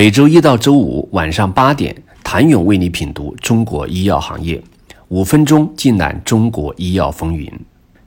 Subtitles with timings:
[0.00, 4.58] 每周一到周五晚上八点，谭勇为你品读中国医药行业，
[5.08, 7.52] 五分钟尽览中国医药风云。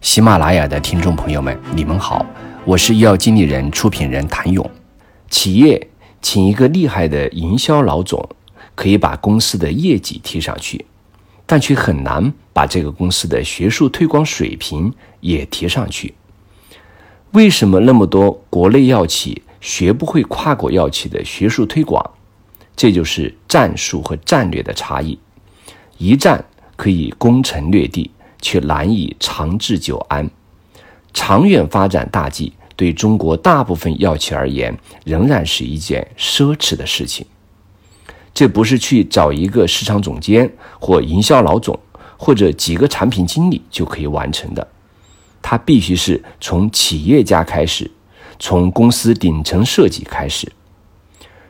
[0.01, 2.25] 喜马拉雅的听众朋友们，你们好，
[2.65, 4.67] 我是医药经理人、出品人谭勇。
[5.29, 5.87] 企业
[6.19, 8.27] 请一个厉害的营销老总，
[8.73, 10.83] 可以把公司的业绩提上去，
[11.45, 16.15] 但却很难把这个公司的学术推广水平也提上去。
[17.33, 22.05] 为什么那么多国内药企学不会跨国药企的学术推广？
[22.75, 25.17] 这就是战术和战略的差异。
[25.97, 26.43] 一战
[26.75, 30.29] 可以攻城略地，却难以长治久安。
[31.13, 37.25] 长远发展大计对中国大部分药企而言，仍然是一件奢侈的事情。
[38.33, 41.79] 这不是去找一个市场总监或营销老总，
[42.17, 44.67] 或者几个产品经理就可以完成的。
[45.41, 47.89] 它必须是从企业家开始，
[48.39, 50.51] 从公司顶层设计开始。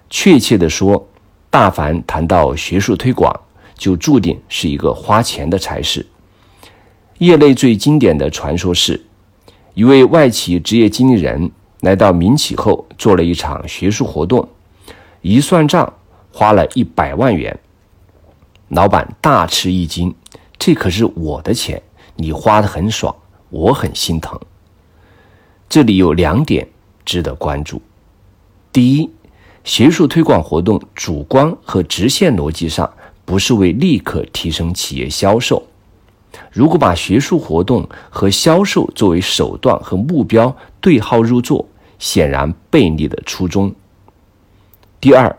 [0.09, 1.07] 确切的说，
[1.49, 3.37] 大凡谈到学术推广，
[3.75, 6.05] 就注定是一个花钱的差事。
[7.17, 9.05] 业内最经典的传说是，
[9.73, 14.47] 一位外企职业经理人来到民企后，做了一场学术活动，
[15.21, 15.93] 一算账
[16.31, 17.57] 花了一百万元。
[18.69, 20.13] 老板大吃一惊
[20.57, 21.81] ：“这可是我的钱，
[22.15, 23.15] 你花的很爽。”
[23.53, 24.39] 我很心疼。
[25.69, 26.67] 这里有两点
[27.05, 27.81] 值得关注：
[28.71, 29.09] 第一，
[29.63, 32.91] 学术推广活动主观和直线逻辑上
[33.25, 35.63] 不是为立刻提升企业销售。
[36.51, 41.67] 如果把学术活动和销售作为手段和目标对号入座，
[41.99, 43.73] 显然背离了初衷。
[44.99, 45.37] 第二，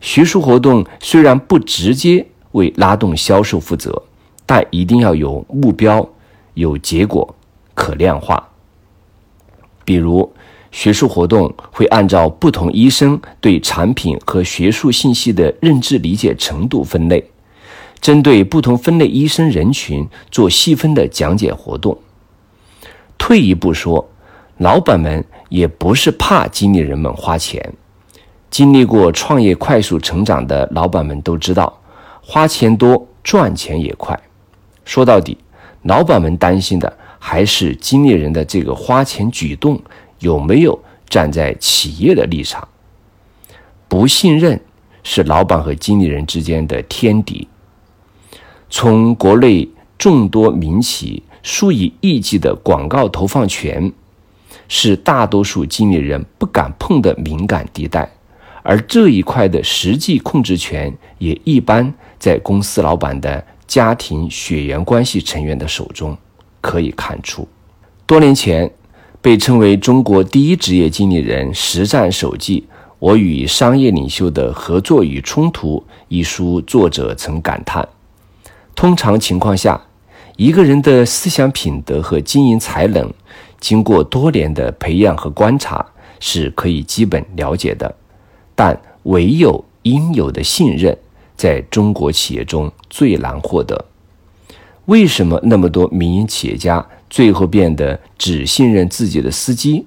[0.00, 4.02] 学术活动虽然不直接为拉动销售负责，
[4.44, 6.08] 但一定要有目标、
[6.54, 7.34] 有结果。
[7.76, 8.50] 可量化，
[9.84, 10.32] 比如
[10.74, 17.24] 学术活动会按照不同医生对产品和学术信息的认知理解程度分类，
[18.00, 21.96] 针对不同分类医生人群做细分的讲解活动。
[23.16, 24.04] 退一步说，
[24.58, 27.72] 老板们也不是怕经理人们花钱，
[28.50, 31.72] 经历过创业快速成长的老板们都知道，
[32.20, 34.18] 花钱多赚钱也快。
[34.84, 35.38] 说到底，
[35.82, 36.92] 老板们担心的。
[37.26, 39.80] 还是经理人的这个花钱举动
[40.20, 42.66] 有没有站在企业的立场？
[43.88, 44.60] 不信任
[45.02, 47.46] 是老板和经理人之间的天敌。
[48.70, 53.92] 从国内众多民企数以亿计的广告投放权，
[54.68, 58.10] 是大多数经理人不敢碰的敏感地带，
[58.62, 66.16] 而这一块的实际控制权也一般在公司老板的家庭血缘关系成员的手中。
[66.60, 67.46] 可以看出，
[68.06, 68.72] 多年前
[69.24, 72.66] 被称为中国第一职业经理人实战手记
[72.98, 77.88] 《我与商业领袖的合作与冲突》一书作者曾感叹：
[78.74, 79.80] 通常情况下，
[80.36, 83.10] 一个人的思想品德和经营才能，
[83.58, 85.82] 经过多年的培养和观察
[86.20, 87.96] 是可以基本了解的，
[88.54, 90.94] 但唯有应有的信任，
[91.34, 93.86] 在中国企业中最难获得。
[94.86, 99.86] 为什么那么多民营企业家最后变得只信任自己的司机？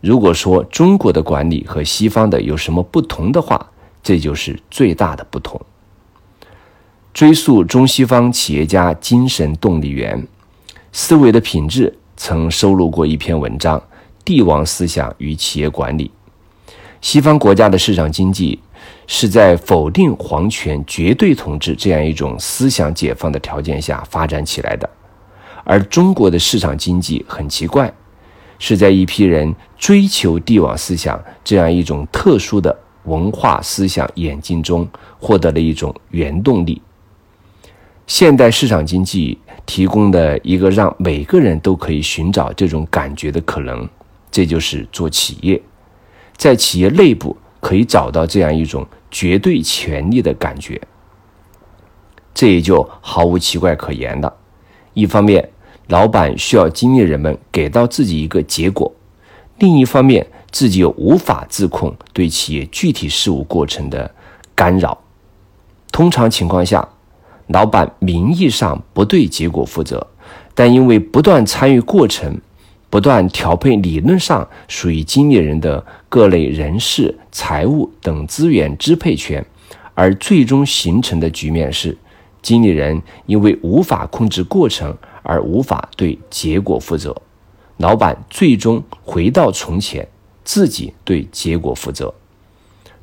[0.00, 3.70] 如果说中国的管理和西方的有什么不同的话，
[4.02, 5.60] 这就是最大的不同。
[7.12, 10.26] 追溯中西方企业家精神动力源、
[10.92, 13.78] 思维的品质，曾收录过一篇文章
[14.24, 16.10] 《帝王思想与企业管理》。
[17.00, 18.60] 西方国家的市场经济。
[19.08, 24.90] 是在否定皇权绝对统治这样一种思想解放的条件下发展起来的，
[25.62, 27.92] 而中国的市场经济很奇怪，
[28.58, 34.88] 是在一批人追求帝王思想这样一种特殊的文化思想演进中
[35.20, 36.82] 获得了一种原动力。
[38.08, 43.88] 现代市场经济提供的一个让每个人都可以寻找这种感觉的可能，
[44.32, 45.62] 这就是做企业，
[46.36, 47.36] 在企业内部。
[47.58, 48.86] 可以找到这样一种
[49.18, 50.78] 绝对权力的感觉，
[52.34, 54.30] 这也就毫无奇怪可言了。
[54.92, 55.48] 一方面，
[55.86, 58.92] 老板需要经理人们给到自己一个结果；
[59.58, 64.14] 另一方面，自己又无法自控对企业具体事务过程的
[64.54, 64.98] 干扰。
[65.90, 66.86] 通常情况下，
[67.46, 70.06] 老板名义上不对结果负责，
[70.54, 72.38] 但因为不断参与过程。
[72.88, 75.84] 不断调配理论上属于经理人的
[76.16, 79.44] 各类人事、财务等资源支配权，
[79.92, 81.94] 而最终形成的局面是，
[82.40, 87.14] 经理人因为无法控制过程而无法对结果负责，
[87.76, 90.08] 老板最终回到从前，
[90.42, 92.14] 自己对结果负责。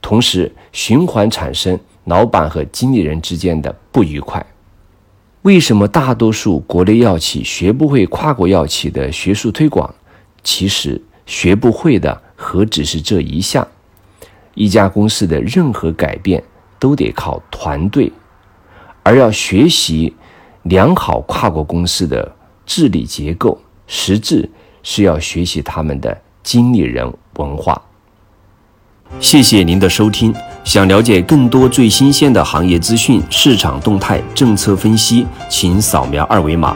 [0.01, 4.43] 同时循环产生老板和经理人之间的不愉快。
[5.43, 9.93] 为什么大多数国内药企学不会跨国药企的学术推广？
[10.43, 13.65] 其实学不会的何止是这一项？
[14.53, 16.43] 一家公司的任何改变
[16.77, 18.11] 都得靠团队，
[19.01, 20.13] 而要学习
[20.63, 22.35] 良好跨国公司的
[22.65, 23.57] 治理结构，
[23.87, 24.47] 实质
[24.83, 27.81] 是要学习他们的经理人文化。
[29.19, 30.33] 谢谢您的收听。
[30.63, 36.75] 想了解更多最新鲜的行业资讯、市场动态、政策分析，请扫描二维码